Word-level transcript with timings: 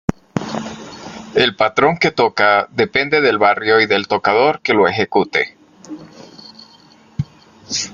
El 1.35 1.55
patrón 1.55 1.99
que 1.99 2.09
toca 2.09 2.65
depende 2.71 3.21
del 3.21 3.37
barrio 3.37 3.79
y 3.79 3.85
del 3.85 4.07
tocador 4.07 4.59
que 4.63 4.73
lo 4.73 4.87
ejecute. 4.87 5.55